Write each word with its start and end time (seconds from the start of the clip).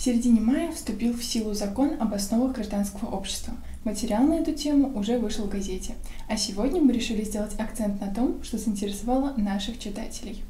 В 0.00 0.02
середине 0.02 0.40
мая 0.40 0.72
вступил 0.72 1.12
в 1.12 1.22
силу 1.22 1.52
закон 1.52 1.90
об 2.00 2.14
основах 2.14 2.54
гражданского 2.54 3.10
общества. 3.10 3.52
Материал 3.84 4.22
на 4.22 4.38
эту 4.38 4.54
тему 4.54 4.98
уже 4.98 5.18
вышел 5.18 5.44
в 5.44 5.50
газете. 5.50 5.92
А 6.26 6.38
сегодня 6.38 6.80
мы 6.80 6.94
решили 6.94 7.22
сделать 7.22 7.52
акцент 7.58 8.00
на 8.00 8.06
том, 8.06 8.42
что 8.42 8.56
заинтересовало 8.56 9.34
наших 9.36 9.78
читателей. 9.78 10.42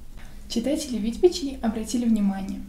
Читатели 0.49 0.99
Витбичей 0.99 1.59
обратили 1.63 2.05
внимание. 2.05 2.61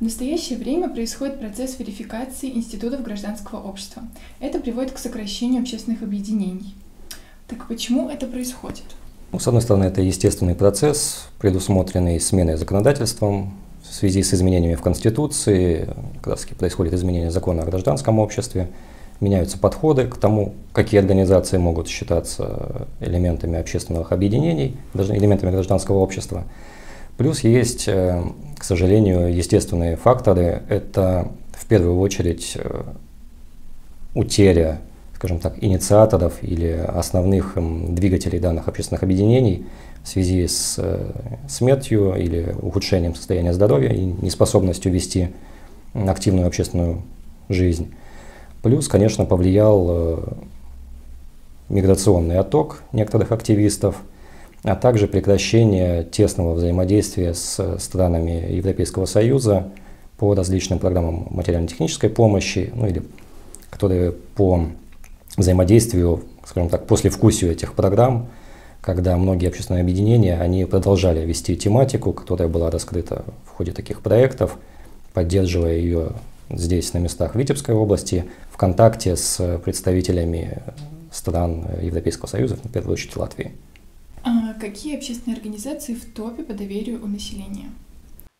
В 0.00 0.02
настоящее 0.02 0.58
время 0.58 0.90
происходит 0.90 1.40
процесс 1.40 1.78
верификации 1.78 2.54
институтов 2.54 3.02
гражданского 3.02 3.62
общества. 3.66 4.02
Это 4.38 4.60
приводит 4.60 4.92
к 4.92 4.98
сокращению 4.98 5.62
общественных 5.62 6.02
объединений. 6.02 6.74
Так 7.46 7.68
почему 7.68 8.10
это 8.10 8.26
происходит? 8.26 8.84
Ну, 9.32 9.38
с 9.38 9.48
одной 9.48 9.62
стороны, 9.62 9.84
это 9.84 10.02
естественный 10.02 10.54
процесс, 10.54 11.30
предусмотренный 11.38 12.20
сменой 12.20 12.58
законодательством, 12.58 13.54
в 13.90 13.94
связи 13.94 14.22
с 14.22 14.34
изменениями 14.34 14.74
в 14.74 14.82
Конституции, 14.82 15.88
как 16.22 16.34
раз 16.34 16.46
происходит 16.46 16.94
изменение 16.94 17.30
закона 17.30 17.62
о 17.62 17.66
гражданском 17.66 18.18
обществе, 18.18 18.68
меняются 19.20 19.58
подходы 19.58 20.06
к 20.06 20.16
тому, 20.16 20.54
какие 20.72 21.00
организации 21.00 21.58
могут 21.58 21.88
считаться 21.88 22.86
элементами 23.00 23.58
общественных 23.58 24.12
объединений, 24.12 24.76
элементами 24.94 25.50
гражданского 25.50 25.98
общества. 25.98 26.44
Плюс 27.16 27.40
есть, 27.40 27.88
э, 27.88 28.22
к 28.56 28.62
сожалению, 28.62 29.34
естественные 29.34 29.96
факторы. 29.96 30.62
Это 30.68 31.28
в 31.52 31.66
первую 31.66 31.98
очередь 31.98 32.56
э, 32.56 32.82
утеря, 34.14 34.80
скажем 35.18 35.38
так, 35.40 35.54
инициаторов 35.62 36.42
или 36.42 36.70
основных 36.88 37.54
двигателей 37.56 38.38
данных 38.38 38.68
общественных 38.68 39.02
объединений– 39.02 39.66
в 40.08 40.08
связи 40.08 40.46
с 40.46 40.76
э, 40.78 41.10
смертью 41.48 42.14
или 42.16 42.54
ухудшением 42.62 43.14
состояния 43.14 43.52
здоровья 43.52 43.90
и 43.90 44.00
неспособностью 44.00 44.90
вести 44.90 45.28
активную 45.92 46.46
общественную 46.46 47.02
жизнь. 47.50 47.92
Плюс, 48.62 48.88
конечно, 48.88 49.26
повлиял 49.26 49.86
э, 49.90 50.18
миграционный 51.68 52.38
отток 52.38 52.82
некоторых 52.92 53.32
активистов, 53.32 53.96
а 54.62 54.74
также 54.76 55.06
прекращение 55.08 56.04
тесного 56.04 56.54
взаимодействия 56.54 57.34
с 57.34 57.78
странами 57.78 58.52
Европейского 58.52 59.04
Союза 59.04 59.68
по 60.16 60.34
различным 60.34 60.78
программам 60.78 61.26
материально-технической 61.30 62.08
помощи, 62.08 62.72
ну 62.74 62.86
или 62.86 63.02
которые 63.70 64.12
по 64.12 64.64
взаимодействию, 65.38 66.24
скажем 66.44 66.68
так, 66.68 66.86
после 66.86 67.10
вкусию 67.10 67.52
этих 67.52 67.74
программ 67.74 68.28
когда 68.80 69.16
многие 69.16 69.48
общественные 69.48 69.82
объединения, 69.82 70.40
они 70.40 70.64
продолжали 70.64 71.24
вести 71.26 71.56
тематику, 71.56 72.12
которая 72.12 72.48
была 72.48 72.70
раскрыта 72.70 73.24
в 73.44 73.50
ходе 73.50 73.72
таких 73.72 74.00
проектов, 74.00 74.56
поддерживая 75.12 75.76
ее 75.76 76.12
здесь, 76.48 76.94
на 76.94 76.98
местах 76.98 77.34
Витебской 77.34 77.74
области, 77.74 78.24
в 78.50 78.56
контакте 78.56 79.16
с 79.16 79.58
представителями 79.62 80.62
стран 81.12 81.66
Европейского 81.82 82.28
Союза, 82.28 82.56
в 82.56 82.72
первую 82.72 82.94
очередь 82.94 83.16
Латвии. 83.16 83.52
А 84.22 84.54
какие 84.54 84.96
общественные 84.96 85.36
организации 85.36 85.94
в 85.94 86.12
топе 86.14 86.42
по 86.42 86.54
доверию 86.54 87.02
у 87.02 87.06
населения? 87.06 87.70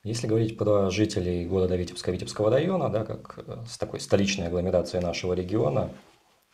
Если 0.05 0.27
говорить 0.27 0.57
про 0.57 0.91
жителей 0.91 1.45
города 1.45 1.77
Витебска, 1.77 2.11
Витебского 2.13 2.51
района, 2.51 2.89
да, 2.89 3.05
как 3.05 3.45
с 3.69 3.77
такой 3.77 4.01
столичной 4.01 4.47
агломерацией 4.47 5.03
нашего 5.03 5.35
региона, 5.35 5.91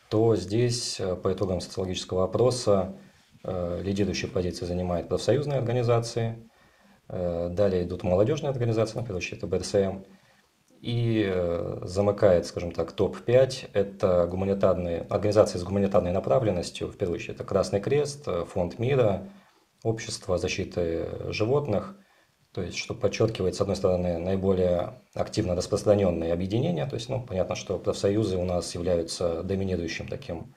то 0.09 0.35
здесь 0.35 1.01
по 1.23 1.33
итогам 1.33 1.61
социологического 1.61 2.25
опроса 2.25 2.95
Э, 3.47 3.79
лидирующие 3.83 4.29
позиции 4.31 4.65
занимают 4.65 5.07
профсоюзные 5.07 5.59
организации, 5.59 6.49
э, 7.09 7.49
далее 7.51 7.83
идут 7.83 8.01
молодежные 8.01 8.49
организации, 8.49 8.97
например, 8.97 9.21
это 9.31 9.45
БРСМ, 9.45 10.03
и 10.81 11.23
э, 11.31 11.81
замыкает, 11.83 12.47
скажем 12.47 12.71
так, 12.71 12.91
топ-5– 12.93 13.69
это 13.73 14.25
гуманитарные, 14.25 15.01
организации 15.11 15.59
с 15.59 15.63
гуманитарной 15.63 16.11
направленностью, 16.11 16.87
в 16.87 16.97
первую 16.97 17.17
очередь 17.17 17.35
это 17.35 17.43
Красный 17.43 17.79
Крест, 17.79 18.27
Фонд 18.53 18.79
мира, 18.79 19.29
Общество 19.83 20.39
защиты 20.39 21.31
животных, 21.31 21.95
то 22.55 22.61
есть, 22.61 22.77
что 22.77 22.93
подчеркивает, 22.93 23.53
с 23.53 23.59
одной 23.59 23.75
стороны, 23.75 24.17
наиболее 24.17 25.01
активно 25.13 25.55
распространенные 25.55 26.31
объединения, 26.31 26.85
то 26.85 26.95
есть, 26.95 27.09
ну, 27.09 27.21
понятно, 27.21 27.53
что 27.53 27.77
профсоюзы 27.77 28.37
у 28.37 28.45
нас 28.45 28.73
являются 28.75 29.43
доминирующим 29.43 30.07
таким 30.07 30.55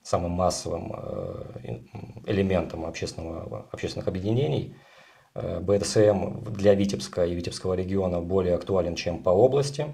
самым 0.00 0.30
массовым 0.30 0.92
э, 0.96 1.80
элементом 2.26 2.86
общественного, 2.86 3.68
общественных 3.72 4.06
объединений. 4.06 4.76
Э, 5.34 5.58
БРСМ 5.58 6.44
для 6.52 6.74
Витебска 6.74 7.26
и 7.26 7.34
Витебского 7.34 7.74
региона 7.74 8.20
более 8.20 8.54
актуален, 8.54 8.94
чем 8.94 9.20
по 9.20 9.30
области. 9.30 9.92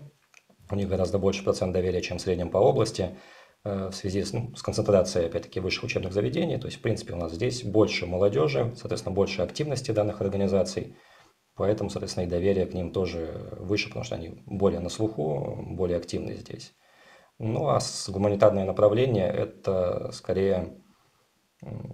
У 0.70 0.74
них 0.76 0.90
гораздо 0.90 1.18
больше 1.18 1.42
процент 1.42 1.72
доверия, 1.72 2.02
чем 2.02 2.18
в 2.18 2.20
среднем 2.20 2.50
по 2.50 2.58
области 2.58 3.16
э, 3.64 3.88
в 3.90 3.94
связи 3.94 4.24
с, 4.24 4.34
ну, 4.34 4.54
с 4.54 4.62
концентрацией, 4.62 5.28
опять-таки, 5.28 5.60
высших 5.60 5.84
учебных 5.84 6.12
заведений. 6.12 6.58
То 6.58 6.66
есть, 6.66 6.80
в 6.80 6.82
принципе, 6.82 7.14
у 7.14 7.16
нас 7.16 7.32
здесь 7.32 7.64
больше 7.64 8.04
молодежи, 8.04 8.74
соответственно, 8.76 9.14
больше 9.14 9.40
активности 9.40 9.90
данных 9.90 10.20
организаций. 10.20 10.94
Поэтому, 11.56 11.88
соответственно, 11.90 12.24
и 12.24 12.28
доверие 12.28 12.66
к 12.66 12.74
ним 12.74 12.92
тоже 12.92 13.50
выше, 13.58 13.88
потому 13.88 14.04
что 14.04 14.14
они 14.14 14.42
более 14.46 14.80
на 14.80 14.90
слуху, 14.90 15.58
более 15.66 15.96
активны 15.96 16.34
здесь. 16.34 16.74
Ну, 17.38 17.68
а 17.68 17.80
с 17.80 18.08
гуманитарное 18.08 18.64
направление– 18.64 19.28
это 19.28 20.10
скорее 20.12 20.74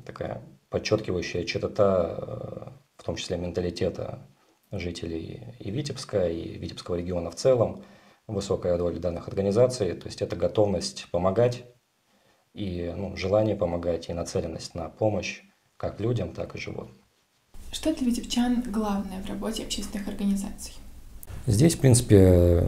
такая 0.05 0.43
подчеркивающая 0.69 1.45
черта, 1.45 2.19
э, 2.19 2.71
в 2.97 3.05
том 3.05 3.17
числе 3.17 3.37
менталитета 3.37 4.27
жителей 4.71 5.56
и 5.59 5.71
Витебска, 5.71 6.28
и 6.28 6.59
Витебского 6.59 6.97
региона 6.97 7.31
в 7.31 7.37
целом, 7.37 7.84
высокая 8.27 8.77
роль 8.78 8.99
данных 8.99 9.28
организаций, 9.28 9.93
то 9.95 10.06
есть 10.06 10.22
это 10.22 10.37
готовность 10.37 11.09
помогать 11.11 11.65
и 12.55 12.93
ну, 12.97 13.17
желание 13.17 13.56
помогать, 13.56 14.09
и 14.09 14.12
нацеленность 14.12 14.75
на 14.75 14.89
помощь 14.89 15.43
как 15.77 16.01
людям, 16.01 16.33
так 16.33 16.55
и 16.55 16.59
животным. 16.59 17.02
Что 17.72 17.93
для 17.94 18.06
витебчан 18.06 18.62
главное 18.71 19.22
в 19.25 19.28
работе 19.31 19.62
общественных 19.62 20.06
организаций? 20.06 20.75
Здесь, 21.47 21.75
в 21.75 21.78
принципе, 21.78 22.66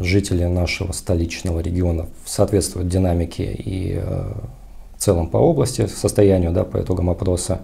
жители 0.00 0.42
нашего 0.44 0.90
столичного 0.90 1.60
региона 1.60 2.08
соответствуют 2.26 2.88
динамике 2.88 3.52
и 3.52 3.92
э, 3.94 4.32
в 4.96 4.98
целом 4.98 5.28
по 5.28 5.36
области, 5.36 5.86
состоянию, 5.86 6.50
да, 6.50 6.64
по 6.64 6.78
итогам 6.78 7.10
опроса. 7.10 7.60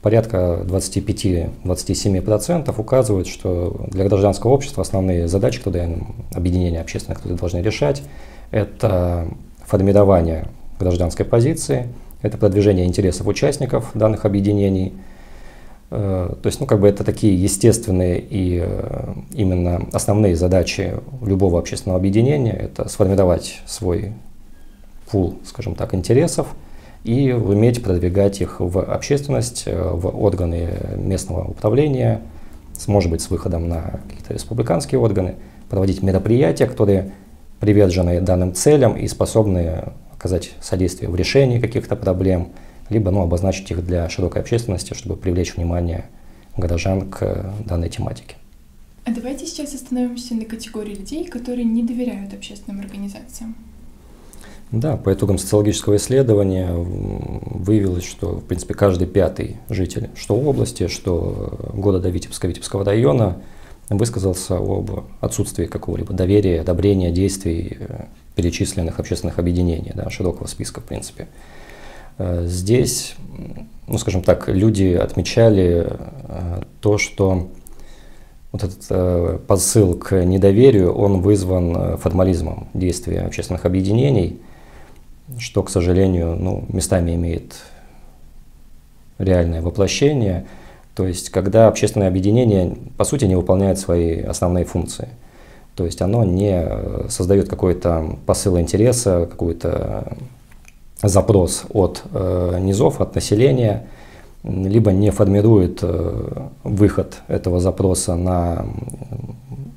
Порядка 0.00 0.62
25-27% 0.64 2.80
указывают, 2.80 3.28
что 3.28 3.84
для 3.88 4.08
гражданского 4.08 4.52
общества 4.52 4.80
основные 4.80 5.28
задачи, 5.28 5.58
которые 5.58 6.06
объединения 6.34 6.80
общественных 6.80 7.18
которые 7.18 7.38
должны 7.38 7.58
решать, 7.58 8.02
это 8.50 9.28
формирование 9.66 10.48
гражданской 10.80 11.26
позиции, 11.26 11.92
это 12.22 12.38
продвижение 12.38 12.86
интересов 12.86 13.26
участников 13.26 13.90
данных 13.92 14.24
объединений– 14.24 14.94
то 15.90 16.38
есть, 16.44 16.60
ну, 16.60 16.66
как 16.66 16.80
бы 16.80 16.88
это 16.88 17.02
такие 17.02 17.40
естественные 17.40 18.20
и 18.20 18.60
э, 18.62 19.14
именно 19.32 19.86
основные 19.92 20.36
задачи 20.36 20.94
любого 21.22 21.58
общественного 21.58 21.98
объединения. 21.98 22.52
Это 22.52 22.88
сформировать 22.90 23.62
свой 23.64 24.12
пул, 25.10 25.38
скажем 25.44 25.74
так, 25.74 25.94
интересов 25.94 26.48
и 27.04 27.32
уметь 27.32 27.82
продвигать 27.82 28.42
их 28.42 28.60
в 28.60 28.80
общественность, 28.80 29.62
э, 29.64 29.90
в 29.90 30.22
органы 30.22 30.68
местного 30.96 31.48
управления, 31.48 32.20
может 32.86 33.10
быть, 33.10 33.22
с 33.22 33.30
выходом 33.30 33.68
на 33.68 34.00
какие-то 34.08 34.34
республиканские 34.34 35.00
органы, 35.00 35.36
проводить 35.70 36.02
мероприятия, 36.02 36.66
которые 36.66 37.12
привержены 37.60 38.20
данным 38.20 38.54
целям 38.54 38.94
и 38.94 39.08
способны 39.08 39.84
оказать 40.14 40.50
содействие 40.60 41.10
в 41.10 41.16
решении 41.16 41.60
каких-то 41.60 41.96
проблем– 41.96 42.48
либо 42.90 43.10
ну, 43.10 43.22
обозначить 43.22 43.70
их 43.70 43.84
для 43.84 44.08
широкой 44.08 44.42
общественности, 44.42 44.94
чтобы 44.94 45.16
привлечь 45.16 45.56
внимание 45.56 46.06
горожан 46.56 47.08
к 47.08 47.54
данной 47.64 47.88
тематике. 47.88 48.36
А 49.04 49.10
давайте 49.10 49.46
сейчас 49.46 49.74
остановимся 49.74 50.34
на 50.34 50.44
категории 50.44 50.94
людей, 50.94 51.26
которые 51.26 51.64
не 51.64 51.82
доверяют 51.82 52.34
общественным 52.34 52.80
организациям. 52.80 53.56
Да, 54.70 54.98
по 54.98 55.14
итогам 55.14 55.38
социологического 55.38 55.96
исследования 55.96 56.70
выявилось, 56.70 58.04
что, 58.04 58.32
в 58.32 58.44
принципе, 58.44 58.74
каждый 58.74 59.06
пятый 59.06 59.56
житель, 59.70 60.10
что 60.14 60.38
области, 60.38 60.88
что 60.88 61.70
города 61.72 62.10
Витебска, 62.10 62.48
Витебского 62.48 62.84
района, 62.84 63.38
высказался 63.88 64.58
об 64.58 65.06
отсутствии 65.20 65.64
какого-либо 65.64 66.12
доверия, 66.12 66.60
одобрения 66.60 67.10
действий 67.10 67.78
э, 67.80 68.04
перечисленных 68.36 68.98
общественных 68.98 69.38
объединений, 69.38 69.92
да, 69.94 70.10
широкого 70.10 70.46
списка, 70.46 70.82
в 70.82 70.84
принципе. 70.84 71.28
Э, 72.18 72.44
здесь, 72.46 73.14
ну, 73.86 73.98
скажем 73.98 74.22
так, 74.22 74.48
люди 74.48 74.92
отмечали 74.94 75.86
э, 75.88 76.62
то, 76.80 76.98
что 76.98 77.48
вот 78.52 78.64
этот 78.64 78.86
э, 78.90 79.38
посыл 79.46 79.94
к 79.94 80.24
недоверию, 80.24 80.92
он 80.92 81.20
вызван 81.20 81.96
формализмом 81.98 82.68
действия 82.74 83.20
общественных 83.20 83.64
объединений, 83.64 84.40
что, 85.38 85.62
к 85.62 85.70
сожалению, 85.70 86.36
ну, 86.36 86.64
местами 86.68 87.14
имеет 87.14 87.56
реальное 89.18 89.62
воплощение. 89.62 90.46
То 90.94 91.06
есть, 91.06 91.30
когда 91.30 91.68
общественное 91.68 92.08
объединение, 92.08 92.76
по 92.96 93.04
сути, 93.04 93.26
не 93.26 93.36
выполняет 93.36 93.78
свои 93.78 94.20
основные 94.20 94.64
функции. 94.64 95.08
То 95.76 95.84
есть 95.84 96.02
оно 96.02 96.24
не 96.24 97.08
создает 97.08 97.48
какой-то 97.48 98.16
посыл 98.26 98.58
интереса, 98.58 99.28
какой-то 99.30 100.16
запрос 101.02 101.64
от 101.72 102.02
э, 102.12 102.58
низов, 102.60 103.00
от 103.00 103.14
населения, 103.14 103.86
либо 104.42 104.92
не 104.92 105.10
формирует 105.10 105.80
э, 105.82 106.46
выход 106.64 107.18
этого 107.28 107.60
запроса 107.60 108.16
на 108.16 108.66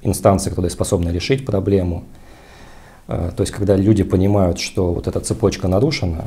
инстанции, 0.01 0.49
которые 0.49 0.69
способны 0.69 1.09
решить 1.09 1.45
проблему. 1.45 2.03
Э, 3.07 3.31
то 3.35 3.41
есть, 3.41 3.51
когда 3.53 3.75
люди 3.75 4.03
понимают, 4.03 4.59
что 4.59 4.93
вот 4.93 5.07
эта 5.07 5.19
цепочка 5.19 5.67
нарушена, 5.67 6.25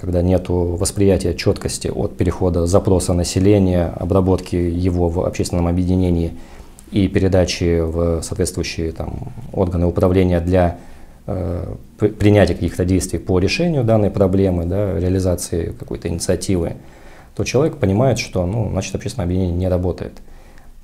когда 0.00 0.22
нет 0.22 0.46
восприятия 0.48 1.34
четкости 1.34 1.88
от 1.88 2.16
перехода 2.16 2.66
запроса 2.66 3.12
населения, 3.12 3.92
обработки 3.96 4.56
его 4.56 5.08
в 5.08 5.24
общественном 5.24 5.68
объединении 5.68 6.32
и 6.90 7.08
передачи 7.08 7.80
в 7.80 8.22
соответствующие 8.22 8.92
там, 8.92 9.32
органы 9.52 9.86
управления 9.86 10.40
для 10.40 10.78
принятия 11.26 12.54
каких-то 12.54 12.84
действий 12.84 13.18
по 13.18 13.38
решению 13.38 13.84
данной 13.84 14.10
проблемы, 14.10 14.66
да, 14.66 14.98
реализации 14.98 15.74
какой-то 15.78 16.08
инициативы, 16.08 16.76
то 17.34 17.44
человек 17.44 17.78
понимает, 17.78 18.18
что 18.18 18.44
ну, 18.46 18.70
значит, 18.70 18.94
общественное 18.94 19.26
объединение 19.26 19.56
не 19.56 19.68
работает. 19.68 20.12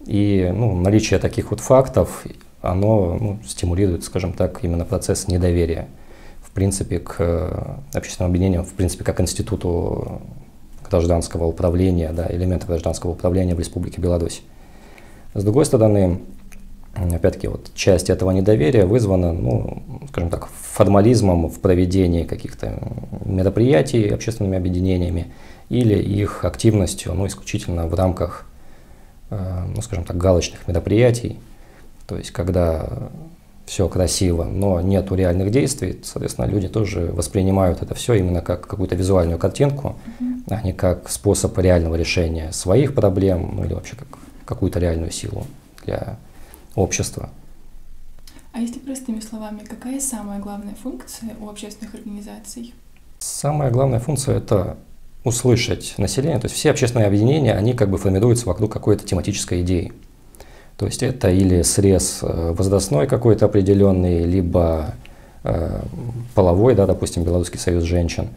И 0.07 0.51
ну, 0.55 0.75
наличие 0.75 1.19
таких 1.19 1.51
вот 1.51 1.61
фактов, 1.61 2.25
оно 2.63 3.19
ну, 3.21 3.39
стимулирует, 3.47 4.05
скажем 4.05 4.33
так, 4.33 4.65
именно 4.65 4.85
процесс 4.85 5.29
недоверия, 5.29 5.89
в 6.43 6.51
принципе, 6.53 6.99
к 6.99 7.17
э, 7.19 7.77
общественному 7.93 8.33
объединению, 8.33 8.65
в 8.65 8.73
принципе, 8.73 9.05
как 9.05 9.21
институту 9.21 10.23
гражданского 10.91 11.45
управления, 11.45 12.13
да, 12.13 12.27
элемента 12.31 12.67
гражданского 12.67 13.13
управления 13.13 13.55
в 13.55 13.59
Республике 13.59 14.01
Беларусь. 14.01 14.43
С 15.35 15.45
другой 15.45 15.65
стороны, 15.65 16.21
опять-таки, 16.95 17.49
вот 17.49 17.71
часть 17.75 18.11
этого 18.11 18.31
недоверия 18.31 18.87
вызвана, 18.87 19.33
ну, 19.33 19.83
скажем 20.09 20.31
так, 20.31 20.49
формализмом 20.49 21.49
в 21.49 21.61
проведении 21.61 22.25
каких-то 22.25 22.83
мероприятий 23.25 24.09
общественными 24.09 24.57
объединениями 24.57 25.33
или 25.69 25.95
их 25.95 26.45
активностью, 26.45 27.15
ну, 27.15 27.27
исключительно 27.27 27.87
в 27.87 27.95
рамках, 27.95 28.47
э, 29.31 29.65
ну, 29.75 29.81
скажем 29.83 30.05
так, 30.05 30.17
галочных 30.17 30.67
мероприятий, 30.67 31.39
то 32.07 32.17
есть 32.17 32.33
когда 32.33 33.11
все 33.67 33.89
красиво, 33.89 34.43
но 34.43 34.81
нету 34.81 35.15
реальных 35.15 35.53
действий, 35.53 36.01
соответственно, 36.03 36.47
люди 36.47 36.67
тоже 36.67 37.13
воспринимают 37.13 37.83
это 37.83 37.95
все 37.95 38.15
именно 38.15 38.41
как 38.41 38.67
какую-то 38.67 38.97
визуальную 38.97 39.39
картинку, 39.39 39.95
mm-hmm. 40.19 40.43
а 40.49 40.63
не 40.63 40.73
как 40.73 41.09
способ 41.09 41.57
реального 41.57 41.95
решения 41.95 42.51
своих 42.51 42.97
проблем, 42.97 43.53
ну 43.55 43.65
или 43.65 43.75
вообще 43.75 43.95
как 43.95 44.09
какую-то 44.45 44.81
реальную 44.81 45.13
силу 45.13 45.47
для 45.85 46.19
общества. 46.75 47.31
А 48.53 48.61
если 48.61 48.79
простыми 48.79 49.21
словами, 49.21 49.61
какая 49.61 50.01
самая 50.01 50.41
главная 50.41 50.75
функция 50.75 51.37
у 51.41 51.49
общественных 51.49 51.95
организаций? 51.95 52.75
Самая 53.19 53.71
главная 53.71 54.01
функция– 54.01 54.37
это 54.39 54.77
услышать 55.25 55.95
население. 55.99 56.39
То 56.39 56.47
есть 56.47 56.57
все 56.57 56.71
общественные 56.71 57.07
объединения, 57.07 57.55
они 57.55 57.75
как 57.75 57.91
бы 57.91 57.99
формируются 57.99 58.47
вокруг 58.47 58.73
какой-то 58.73 59.07
тематической 59.07 59.63
идеи. 59.63 59.93
То 60.77 60.87
есть 60.87 61.03
это 61.03 61.31
или 61.31 61.63
срез 61.63 62.21
э, 62.23 62.55
возрастной 62.57 63.07
какой-то 63.07 63.47
определенный, 63.47 64.25
либо 64.25 64.95
э, 65.45 65.83
половой, 66.35 66.75
да, 66.75 66.87
допустим, 66.87 67.23
Белорусский 67.23 67.59
союз 67.59 67.85
женщин, 67.85 68.29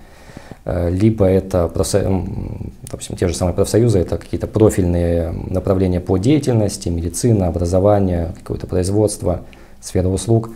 либо 0.66 1.26
это, 1.26 1.70
допустим, 1.74 3.18
те 3.18 3.28
же 3.28 3.36
самые 3.36 3.54
профсоюзы, 3.54 4.00
это 4.00 4.18
какие-то 4.18 4.48
профильные 4.48 5.32
направления 5.32 6.00
по 6.00 6.18
деятельности, 6.18 6.88
медицина, 6.88 7.48
образование, 7.48 8.34
какое-то 8.40 8.68
производство, 8.68 9.42
сфера 9.82 10.08
услуг. 10.08 10.52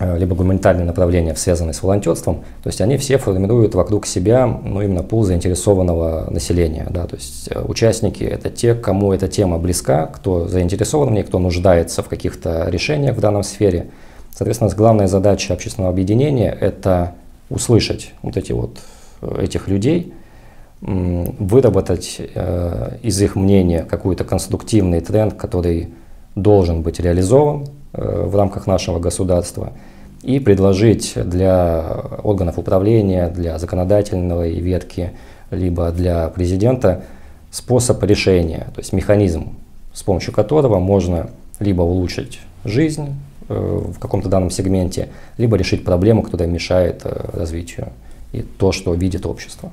Э, 0.00 0.16
либо 0.16 0.34
гуманитарные 0.34 0.86
направления, 0.86 1.36
связанные 1.36 1.74
с 1.74 1.82
волонтерством, 1.82 2.36
то 2.62 2.68
есть 2.68 2.80
они 2.80 2.96
все 2.96 3.18
формируют 3.18 3.74
вокруг 3.74 4.06
себя 4.06 4.46
ну, 4.46 4.80
именно 4.80 5.02
пул 5.02 5.24
заинтересованного 5.24 6.30
населения. 6.30 6.86
Да? 6.88 7.06
То 7.06 7.16
есть 7.16 7.50
э, 7.50 7.60
участники– 7.60 8.24
это 8.24 8.48
те, 8.48 8.74
кому 8.74 9.12
эта 9.12 9.28
тема 9.28 9.58
близка, 9.58 10.06
кто 10.06 10.48
заинтересован 10.48 11.10
в 11.10 11.12
ней, 11.12 11.22
кто 11.22 11.38
нуждается 11.38 12.02
в 12.02 12.08
каких-то 12.08 12.70
решениях 12.70 13.14
в 13.14 13.20
данном 13.20 13.42
сфере. 13.42 13.90
Соответственно, 14.34 14.70
главная 14.74 15.06
задача 15.06 15.52
общественного 15.52 15.92
объединения– 15.92 16.56
это 16.60 17.12
услышать 17.50 18.12
вот 18.22 18.36
эти 18.36 18.52
вот 18.52 18.78
э, 19.20 19.42
этих 19.42 19.68
людей, 19.68 20.14
выработать 20.80 22.16
э, 22.18 22.96
из 23.02 23.20
их 23.20 23.36
мнения 23.36 23.84
какой-то 23.84 24.24
конструктивный 24.24 25.02
тренд, 25.02 25.34
который 25.34 25.90
должен 26.36 26.80
быть 26.80 27.00
реализован 27.00 27.66
э, 27.92 28.24
в 28.26 28.34
рамках 28.34 28.66
нашего 28.66 28.98
государства– 28.98 29.74
и 30.22 30.38
предложить 30.38 31.14
для 31.16 32.04
органов 32.22 32.58
управления, 32.58 33.28
для 33.28 33.58
законодательной 33.58 34.58
ветки, 34.60 35.12
либо 35.50 35.90
для 35.90 36.28
президента 36.28 37.04
способ 37.50 38.02
решения, 38.04 38.68
то 38.74 38.80
есть 38.80 38.92
механизм, 38.92 39.54
с 39.92 40.02
помощью 40.02 40.32
которого 40.32 40.78
можно 40.78 41.30
либо 41.58 41.82
улучшить 41.82 42.40
жизнь 42.64 43.14
в 43.54 43.98
каком-то 43.98 44.28
данном 44.28 44.50
сегменте, 44.50 45.08
либо 45.38 45.56
решить 45.56 45.84
проблему, 45.84 46.22
которая 46.22 46.48
мешает 46.48 47.02
э, 47.04 47.30
развитию 47.32 47.92
и 48.32 48.42
то, 48.42 48.72
что 48.72 48.94
видит 48.94 49.26
общество. 49.26 49.72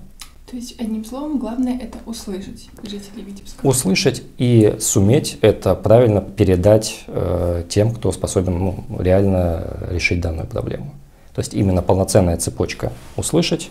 То 0.49 0.55
есть, 0.55 0.79
одним 0.79 1.03
словом, 1.03 1.39
главное 1.39 1.77
это 1.77 1.97
услышать 2.05 2.69
жителей 2.81 3.23
Витебска. 3.23 3.65
Услышать 3.65 4.23
и 4.37 4.77
суметь 4.79 5.37
это 5.41 5.75
правильно 5.75 6.21
передать 6.21 7.03
э, 7.07 7.63
тем, 7.67 7.93
кто 7.93 8.13
способен 8.13 8.57
ну, 8.57 8.85
реально 8.97 9.89
решить 9.91 10.21
данную 10.21 10.47
проблему. 10.47 10.93
То 11.35 11.39
есть 11.39 11.53
именно 11.53 11.81
полноценная 11.81 12.37
цепочка 12.37 12.93
услышать 13.17 13.69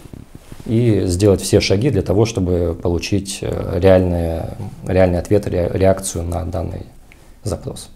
и 0.67 1.05
сделать 1.07 1.41
все 1.41 1.61
шаги 1.61 1.91
для 1.91 2.03
того, 2.03 2.27
чтобы 2.27 2.79
получить 2.81 3.39
э, 3.41 3.79
реальные, 3.81 4.51
реальный 4.87 5.19
ответ, 5.19 5.47
реакцию 5.47 6.25
на 6.25 6.45
данный 6.45 6.83
запрос. 7.43 7.89